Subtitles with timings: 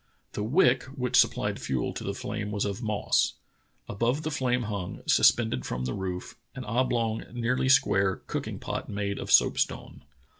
[0.33, 3.35] The wick which supplied fuel to the flame was of moss.
[3.87, 9.19] Above the flame hung, suspended from the roof, an oblong, nearly square, cooking pot made
[9.19, 10.01] of soapstone.